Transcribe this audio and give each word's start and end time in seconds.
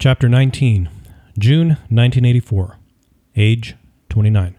Chapter 0.00 0.30
19, 0.30 0.88
June 1.38 1.68
1984. 1.90 2.78
Age 3.36 3.76
29. 4.08 4.56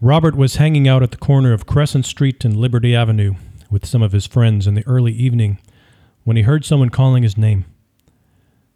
Robert 0.00 0.34
was 0.34 0.56
hanging 0.56 0.88
out 0.88 1.00
at 1.00 1.12
the 1.12 1.16
corner 1.16 1.52
of 1.52 1.64
Crescent 1.64 2.06
Street 2.06 2.44
and 2.44 2.56
Liberty 2.56 2.92
Avenue 2.92 3.34
with 3.70 3.86
some 3.86 4.02
of 4.02 4.10
his 4.10 4.26
friends 4.26 4.66
in 4.66 4.74
the 4.74 4.84
early 4.84 5.12
evening 5.12 5.60
when 6.24 6.36
he 6.36 6.42
heard 6.42 6.64
someone 6.64 6.88
calling 6.88 7.22
his 7.22 7.36
name. 7.36 7.66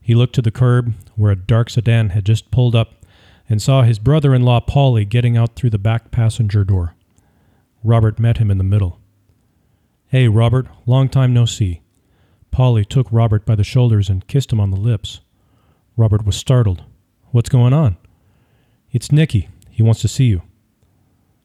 He 0.00 0.14
looked 0.14 0.36
to 0.36 0.43
the 0.43 0.52
curb 0.52 0.95
where 1.16 1.32
a 1.32 1.36
dark 1.36 1.68
sedan 1.68 2.11
had 2.11 2.25
just 2.25 2.52
pulled 2.52 2.77
up 2.77 3.04
and 3.48 3.61
saw 3.61 3.82
his 3.82 3.98
brother 3.98 4.36
in 4.36 4.43
law 4.43 4.61
Polly 4.61 5.04
getting 5.04 5.36
out 5.36 5.57
through 5.57 5.70
the 5.70 5.79
back 5.79 6.12
passenger 6.12 6.62
door. 6.62 6.95
Robert 7.82 8.20
met 8.20 8.38
him 8.38 8.52
in 8.52 8.59
the 8.59 8.62
middle. 8.62 9.00
Hey, 10.07 10.29
Robert, 10.29 10.68
long 10.86 11.09
time 11.09 11.34
no 11.34 11.45
see. 11.45 11.80
Polly 12.57 12.86
took 12.86 13.07
Robert 13.12 13.45
by 13.45 13.54
the 13.54 13.62
shoulders 13.62 14.09
and 14.09 14.27
kissed 14.29 14.50
him 14.50 14.61
on 14.61 14.70
the 14.70 14.80
lips. 14.80 15.20
Robert 15.94 16.25
was 16.25 16.36
startled. 16.36 16.85
What's 17.31 17.50
going 17.50 17.75
on? 17.75 17.98
It's 18.90 19.12
Nicky. 19.12 19.50
He 19.68 19.82
wants 19.82 20.00
to 20.00 20.08
see 20.08 20.25
you. 20.25 20.40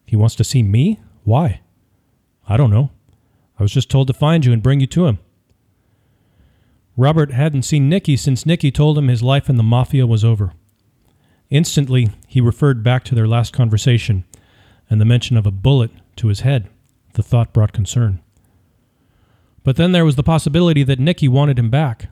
He 0.05 0.16
wants 0.16 0.36
to 0.36 0.45
see 0.45 0.63
me? 0.63 1.02
Why? 1.26 1.59
I 2.48 2.55
don't 2.55 2.72
know. 2.72 2.91
I 3.59 3.63
was 3.63 3.73
just 3.73 3.89
told 3.89 4.08
to 4.08 4.13
find 4.13 4.45
you 4.45 4.53
and 4.53 4.63
bring 4.63 4.80
you 4.80 4.88
to 4.88 5.08
him. 5.08 5.20
Robert 6.95 7.34
hadn't 7.34 7.64
seen 7.64 7.89
Nicky 7.89 8.16
since 8.16 8.45
Nicky 8.45 8.72
told 8.72 8.98
him 8.98 9.09
his 9.09 9.22
life 9.22 9.50
in 9.50 9.58
the 9.58 9.64
mafia 9.64 10.08
was 10.08 10.23
over. 10.23 10.53
Instantly, 11.50 12.12
he 12.25 12.39
referred 12.39 12.86
back 12.86 13.03
to 13.03 13.16
their 13.16 13.28
last 13.28 13.52
conversation 13.52 14.23
and 14.89 15.02
the 15.02 15.05
mention 15.05 15.36
of 15.36 15.45
a 15.45 15.52
bullet 15.52 15.91
to 16.16 16.30
his 16.30 16.39
head. 16.39 16.70
The 17.16 17.23
thought 17.23 17.52
brought 17.52 17.73
concern. 17.73 18.22
But 19.64 19.76
then 19.76 19.92
there 19.92 20.06
was 20.06 20.16
the 20.16 20.24
possibility 20.24 20.84
that 20.84 21.00
Nicky 21.00 21.28
wanted 21.28 21.60
him 21.60 21.70
back. 21.70 22.10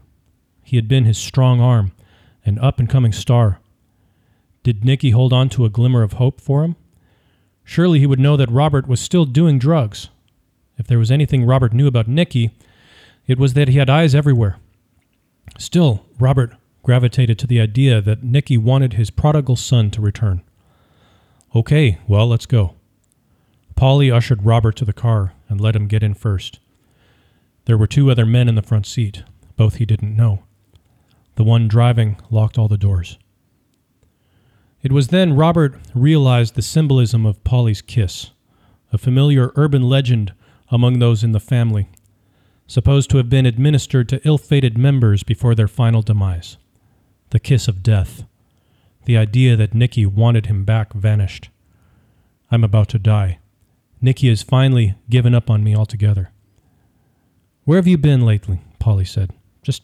He 0.64 0.76
had 0.76 0.88
been 0.88 1.06
his 1.06 1.18
strong 1.18 1.60
arm, 1.60 1.92
an 2.46 2.60
up 2.60 2.80
and 2.80 2.90
coming 2.90 3.12
star. 3.12 3.60
Did 4.64 4.86
Nicky 4.86 5.12
hold 5.12 5.34
on 5.34 5.50
to 5.50 5.66
a 5.66 5.70
glimmer 5.70 6.04
of 6.04 6.14
hope 6.14 6.40
for 6.40 6.64
him? 6.64 6.76
Surely 7.64 8.00
he 8.00 8.06
would 8.06 8.20
know 8.20 8.38
that 8.38 8.52
Robert 8.52 8.88
was 8.88 9.00
still 9.00 9.26
doing 9.26 9.58
drugs. 9.58 10.10
If 10.78 10.88
there 10.88 11.00
was 11.00 11.12
anything 11.12 11.46
Robert 11.46 11.74
knew 11.74 11.88
about 11.88 12.08
Nicky, 12.08 12.52
it 13.28 13.38
was 13.38 13.54
that 13.54 13.68
he 13.68 13.78
had 13.78 13.90
eyes 13.90 14.16
everywhere. 14.16 14.58
Still, 15.58 16.06
Robert 16.20 16.56
gravitated 16.84 17.38
to 17.40 17.48
the 17.48 17.60
idea 17.60 18.02
that 18.02 18.24
Nicky 18.24 18.58
wanted 18.58 18.94
his 18.94 19.10
prodigal 19.10 19.56
son 19.56 19.92
to 19.92 20.02
return. 20.02 20.42
Okay, 21.56 21.98
well, 22.08 22.28
let's 22.28 22.46
go. 22.46 22.76
Polly 23.76 24.12
ushered 24.12 24.46
Robert 24.46 24.76
to 24.78 24.86
the 24.86 24.94
car 24.94 25.34
and 25.48 25.60
let 25.60 25.76
him 25.76 25.88
get 25.88 26.04
in 26.04 26.14
first. 26.14 26.60
There 27.70 27.78
were 27.78 27.86
two 27.86 28.10
other 28.10 28.26
men 28.26 28.50
in 28.50 28.56
the 28.56 28.64
front 28.64 28.88
seat, 28.88 29.22
both 29.56 29.76
he 29.76 29.86
didn't 29.86 30.16
know. 30.16 30.42
The 31.36 31.44
one 31.44 31.68
driving 31.68 32.18
locked 32.32 32.58
all 32.58 32.68
the 32.68 32.80
doors. 32.80 33.20
It 34.82 34.92
was 34.92 35.10
then 35.10 35.36
Robert 35.36 35.76
realized 35.94 36.56
the 36.56 36.64
symbolism 36.64 37.28
of 37.28 37.44
Polly's 37.44 37.84
kiss, 37.84 38.32
a 38.92 38.98
familiar 38.98 39.52
urban 39.56 39.84
legend 39.84 40.34
among 40.72 40.98
those 40.98 41.24
in 41.24 41.32
the 41.32 41.40
family, 41.40 41.90
supposed 42.66 43.12
to 43.12 43.18
have 43.18 43.30
been 43.30 43.46
administered 43.46 44.10
to 44.10 44.28
ill 44.28 44.40
fated 44.40 44.76
members 44.76 45.22
before 45.22 45.54
their 45.54 45.68
final 45.68 46.02
demise. 46.02 46.58
The 47.30 47.40
kiss 47.40 47.68
of 47.68 47.84
death. 47.84 48.24
The 49.06 49.16
idea 49.16 49.56
that 49.58 49.76
Nicky 49.76 50.08
wanted 50.08 50.48
him 50.48 50.66
back 50.66 50.92
vanished. 50.94 51.52
I'm 52.50 52.64
about 52.64 52.90
to 52.90 52.98
die. 52.98 53.38
Nicky 54.02 54.28
has 54.28 54.42
finally 54.42 54.96
given 55.08 55.36
up 55.36 55.52
on 55.52 55.64
me 55.64 55.76
altogether. 55.76 56.32
Where 57.70 57.78
have 57.78 57.86
you 57.86 58.00
been 58.00 58.26
lately? 58.26 58.62
Polly 58.80 59.06
said. 59.06 59.30
Just 59.62 59.84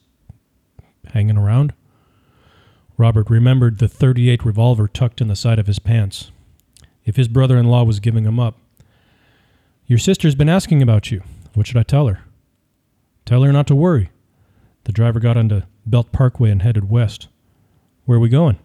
hanging 1.13 1.37
around. 1.37 1.71
Robert 2.97 3.29
remembered 3.29 3.77
the 3.77 3.87
38 3.87 4.43
revolver 4.43 4.87
tucked 4.87 5.21
in 5.21 5.27
the 5.27 5.35
side 5.35 5.59
of 5.59 5.67
his 5.67 5.77
pants. 5.77 6.31
If 7.05 7.15
his 7.15 7.27
brother 7.27 7.59
in 7.59 7.67
law 7.67 7.83
was 7.83 7.99
giving 7.99 8.25
him 8.25 8.39
up. 8.39 8.57
Your 9.85 9.99
sister's 9.99 10.33
been 10.33 10.49
asking 10.49 10.81
about 10.81 11.11
you. 11.11 11.21
What 11.53 11.67
should 11.67 11.77
I 11.77 11.83
tell 11.83 12.07
her? 12.07 12.21
Tell 13.23 13.43
her 13.43 13.53
not 13.53 13.67
to 13.67 13.75
worry. 13.75 14.09
The 14.85 14.91
driver 14.91 15.19
got 15.19 15.37
onto 15.37 15.61
Belt 15.85 16.11
Parkway 16.11 16.49
and 16.49 16.63
headed 16.63 16.89
west. 16.89 17.27
Where 18.05 18.17
are 18.17 18.19
we 18.19 18.29
going? 18.29 18.57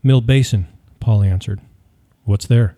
Mill 0.00 0.20
Basin, 0.20 0.68
Polly 1.00 1.26
answered. 1.26 1.60
What's 2.22 2.46
there? 2.46 2.76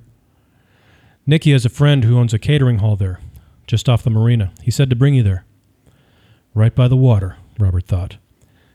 Nicky 1.26 1.52
has 1.52 1.66
a 1.66 1.68
friend 1.68 2.02
who 2.02 2.18
owns 2.18 2.32
a 2.32 2.38
catering 2.38 2.78
hall 2.78 2.96
there, 2.96 3.20
just 3.66 3.88
off 3.88 4.02
the 4.02 4.10
marina. 4.10 4.52
He 4.62 4.70
said 4.70 4.90
to 4.90 4.96
bring 4.96 5.14
you 5.14 5.22
there. 5.22 5.44
Right 6.54 6.74
by 6.74 6.88
the 6.88 6.96
water, 6.96 7.36
Robert 7.58 7.86
thought. 7.86 8.16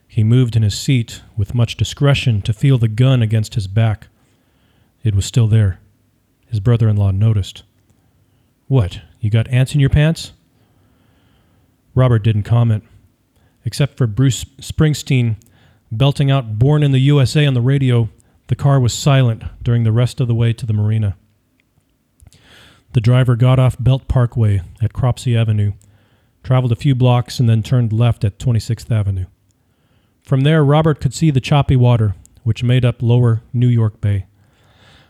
He 0.07 0.23
moved 0.23 0.55
in 0.55 0.63
his 0.63 0.77
seat 0.77 1.21
with 1.37 1.53
much 1.53 1.77
discretion 1.77 2.41
to 2.41 2.53
feel 2.53 2.77
the 2.77 2.87
gun 2.87 3.21
against 3.21 3.53
his 3.55 3.67
back. 3.67 4.07
It 5.03 5.15
was 5.15 5.25
still 5.25 5.47
there. 5.47 5.79
His 6.47 6.59
brother 6.59 6.89
in 6.89 6.97
law 6.97 7.11
noticed. 7.11 7.63
What, 8.67 9.01
you 9.19 9.29
got 9.29 9.47
ants 9.49 9.73
in 9.73 9.79
your 9.79 9.89
pants? 9.89 10.33
Robert 11.95 12.23
didn't 12.23 12.43
comment, 12.43 12.83
except 13.65 13.97
for 13.97 14.07
Bruce 14.07 14.43
Springsteen 14.43 15.35
belting 15.91 16.31
out 16.31 16.59
Born 16.59 16.83
in 16.83 16.91
the 16.91 16.99
USA 16.99 17.45
on 17.45 17.53
the 17.53 17.61
radio. 17.61 18.09
The 18.47 18.55
car 18.55 18.79
was 18.79 18.93
silent 18.93 19.43
during 19.61 19.83
the 19.83 19.91
rest 19.91 20.19
of 20.19 20.27
the 20.27 20.35
way 20.35 20.53
to 20.53 20.65
the 20.65 20.73
marina. 20.73 21.17
The 22.93 23.01
driver 23.01 23.35
got 23.35 23.59
off 23.59 23.77
Belt 23.79 24.07
Parkway 24.07 24.61
at 24.81 24.93
Cropsey 24.93 25.37
Avenue, 25.37 25.73
traveled 26.43 26.71
a 26.71 26.75
few 26.75 26.95
blocks, 26.95 27.39
and 27.39 27.47
then 27.47 27.61
turned 27.61 27.93
left 27.93 28.23
at 28.23 28.39
26th 28.39 28.91
Avenue. 28.91 29.25
From 30.21 30.41
there, 30.41 30.63
Robert 30.63 30.99
could 30.99 31.13
see 31.13 31.29
the 31.29 31.41
choppy 31.41 31.75
water, 31.75 32.15
which 32.43 32.63
made 32.63 32.85
up 32.85 33.01
lower 33.01 33.41
New 33.53 33.67
York 33.67 34.01
Bay. 34.01 34.25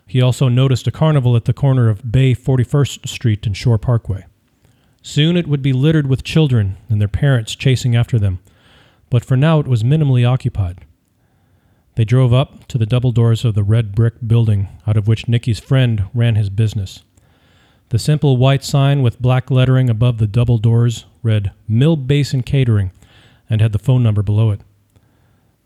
He 0.05 0.21
also 0.21 0.49
noticed 0.49 0.87
a 0.87 0.91
carnival 0.91 1.35
at 1.35 1.45
the 1.45 1.53
corner 1.53 1.87
of 1.87 2.11
Bay 2.11 2.33
41st 2.33 3.07
Street 3.07 3.45
and 3.45 3.55
Shore 3.55 3.77
Parkway. 3.77 4.25
Soon 5.01 5.37
it 5.37 5.47
would 5.47 5.61
be 5.61 5.71
littered 5.71 6.07
with 6.07 6.23
children 6.23 6.77
and 6.89 6.99
their 6.99 7.07
parents 7.07 7.55
chasing 7.55 7.95
after 7.95 8.19
them, 8.19 8.39
but 9.09 9.23
for 9.23 9.37
now 9.37 9.59
it 9.59 9.67
was 9.67 9.83
minimally 9.83 10.27
occupied. 10.27 10.85
They 11.95 12.05
drove 12.05 12.33
up 12.33 12.67
to 12.67 12.77
the 12.77 12.85
double 12.85 13.11
doors 13.11 13.45
of 13.45 13.55
the 13.55 13.63
red 13.63 13.93
brick 13.93 14.15
building 14.25 14.67
out 14.87 14.97
of 14.97 15.07
which 15.07 15.27
Nicky's 15.27 15.59
friend 15.59 16.05
ran 16.13 16.35
his 16.35 16.49
business. 16.49 17.03
The 17.89 17.97
simple 17.99 18.37
white 18.37 18.63
sign 18.63 19.01
with 19.01 19.19
black 19.19 19.49
lettering 19.49 19.89
above 19.89 20.19
the 20.19 20.27
double 20.27 20.59
doors 20.59 21.05
read 21.23 21.51
Mill 21.67 21.95
Basin 21.95 22.43
Catering 22.43 22.91
and 23.49 23.61
had 23.61 23.71
the 23.71 23.79
phone 23.79 24.03
number 24.03 24.21
below 24.21 24.51
it. 24.51 24.61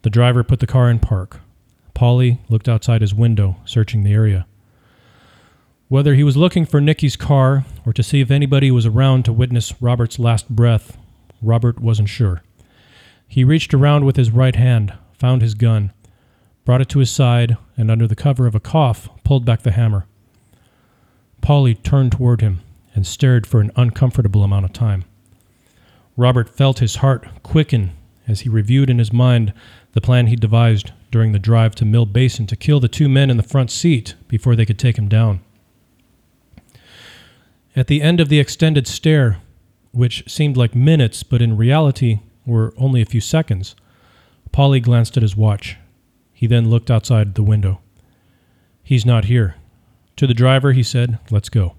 The 0.03 0.09
driver 0.09 0.41
put 0.41 0.61
the 0.61 0.67
car 0.67 0.89
in 0.89 1.00
park. 1.00 1.41
Polly 1.94 2.39
looked 2.47 2.69
outside 2.69 3.01
his 3.01 3.13
window, 3.13 3.57
searching 3.66 4.03
the 4.03 4.13
area. 4.13 4.45
Whether 5.89 6.16
he 6.16 6.23
was 6.23 6.38
looking 6.38 6.66
for 6.66 6.79
Nicky's 6.79 7.17
car 7.17 7.66
or 7.85 7.91
to 7.91 8.01
see 8.01 8.22
if 8.22 8.31
anybody 8.31 8.72
was 8.72 8.85
around 8.85 9.25
to 9.25 9.34
witness 9.34 9.81
Robert's 9.81 10.17
last 10.17 10.47
breath, 10.47 10.97
Robert 11.41 11.81
wasn't 11.81 12.07
sure. 12.07 12.41
He 13.28 13.44
reached 13.44 13.73
around 13.73 14.05
with 14.05 14.16
his 14.16 14.31
right 14.31 14.55
hand, 14.55 14.94
found 15.19 15.41
his 15.41 15.55
gun, 15.55 15.91
brought 16.63 16.81
it 16.81 16.90
to 16.90 17.00
his 17.00 17.11
side, 17.11 17.57
and 17.75 17.91
under 17.91 18.07
the 18.07 18.16
cover 18.16 18.47
of 18.47 18.55
a 18.55 18.61
cough, 18.61 19.09
pulled 19.25 19.44
back 19.44 19.63
the 19.63 19.72
hammer. 19.72 20.05
Polly 21.44 21.76
turned 21.76 22.14
toward 22.14 22.40
him 22.40 22.62
and 22.96 23.06
stared 23.06 23.46
for 23.46 23.59
an 23.59 23.70
uncomfortable 23.76 24.44
amount 24.44 24.64
of 24.64 24.72
time. 24.72 25.04
Robert 26.16 26.48
felt 26.48 26.80
his 26.80 26.96
heart 26.96 27.28
quicken 27.44 27.92
as 28.26 28.40
he 28.40 28.50
reviewed 28.50 28.90
in 28.90 28.98
his 28.98 29.12
mind 29.12 29.52
the 29.92 30.00
plan 30.00 30.28
he 30.28 30.38
devised 30.38 30.94
during 31.12 31.34
the 31.34 31.40
drive 31.40 31.76
to 31.76 31.86
Mill 31.86 32.06
Basin 32.06 32.48
to 32.48 32.56
kill 32.56 32.80
the 32.80 32.88
two 32.88 33.09
men 33.09 33.30
in 33.30 33.36
the 33.36 33.44
front 33.44 33.72
seat 33.72 34.16
before 34.30 34.56
they 34.56 34.66
could 34.66 34.80
take 34.80 34.98
him 34.98 35.09
down. 35.09 35.42
At 37.76 37.88
the 37.88 38.02
end 38.02 38.22
of 38.22 38.30
the 38.30 38.40
extended 38.40 38.88
stare, 38.88 39.40
which 39.92 40.24
seemed 40.32 40.56
like 40.56 40.74
minutes 40.74 41.24
but 41.24 41.42
in 41.42 41.58
reality 41.58 42.20
were 42.46 42.74
only 42.78 43.02
a 43.02 43.06
few 43.06 43.20
seconds, 43.22 43.76
Polly 44.53 44.79
glanced 44.79 45.17
at 45.17 45.23
his 45.23 45.35
watch. 45.35 45.76
He 46.32 46.47
then 46.47 46.70
looked 46.70 46.90
outside 46.90 47.35
the 47.35 47.44
window. 47.44 47.82
He's 48.82 49.06
not 49.06 49.26
here. 49.26 49.56
To 50.18 50.28
the 50.28 50.34
driver, 50.34 50.74
he 50.74 50.84
said, 50.84 51.20
Let's 51.32 51.50
go. 51.50 51.76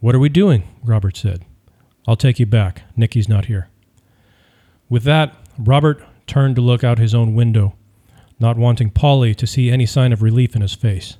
What 0.00 0.14
are 0.14 0.18
we 0.18 0.28
doing? 0.28 0.64
Robert 0.82 1.16
said. 1.16 1.44
I'll 2.06 2.16
take 2.16 2.38
you 2.38 2.46
back. 2.46 2.82
Nicky's 2.96 3.28
not 3.28 3.46
here. 3.46 3.68
With 4.88 5.04
that, 5.04 5.34
Robert 5.58 6.02
turned 6.26 6.56
to 6.56 6.62
look 6.62 6.82
out 6.82 6.98
his 6.98 7.14
own 7.14 7.34
window, 7.34 7.74
not 8.38 8.56
wanting 8.56 8.90
Polly 8.90 9.34
to 9.34 9.46
see 9.46 9.70
any 9.70 9.86
sign 9.86 10.12
of 10.12 10.22
relief 10.22 10.56
in 10.56 10.62
his 10.62 10.74
face. 10.74 11.16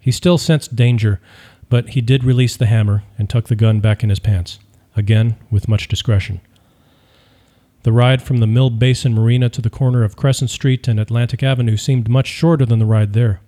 He 0.00 0.10
still 0.10 0.38
sensed 0.38 0.76
danger, 0.76 1.20
but 1.68 1.90
he 1.90 2.00
did 2.00 2.24
release 2.24 2.56
the 2.56 2.66
hammer 2.66 3.04
and 3.16 3.28
tuck 3.28 3.46
the 3.46 3.56
gun 3.56 3.80
back 3.80 4.02
in 4.02 4.10
his 4.10 4.18
pants, 4.18 4.58
again 4.96 5.36
with 5.50 5.68
much 5.68 5.88
discretion. 5.88 6.40
The 7.84 7.92
ride 7.92 8.22
from 8.22 8.38
the 8.38 8.46
Mill 8.46 8.70
Basin 8.70 9.14
Marina 9.14 9.48
to 9.50 9.62
the 9.62 9.70
corner 9.70 10.02
of 10.02 10.16
Crescent 10.16 10.50
Street 10.50 10.88
and 10.88 10.98
Atlantic 10.98 11.42
Avenue 11.42 11.76
seemed 11.76 12.08
much 12.08 12.26
shorter 12.26 12.66
than 12.66 12.80
the 12.80 12.86
ride 12.86 13.12
there. 13.12 13.40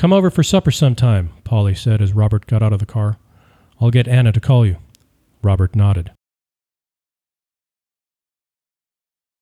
Come 0.00 0.14
over 0.14 0.30
for 0.30 0.42
supper 0.42 0.70
sometime, 0.70 1.28
Polly 1.44 1.74
said 1.74 2.00
as 2.00 2.14
Robert 2.14 2.46
got 2.46 2.62
out 2.62 2.72
of 2.72 2.78
the 2.78 2.86
car. 2.86 3.18
I'll 3.78 3.90
get 3.90 4.08
Anna 4.08 4.32
to 4.32 4.40
call 4.40 4.64
you. 4.64 4.78
Robert 5.42 5.76
nodded. 5.76 6.10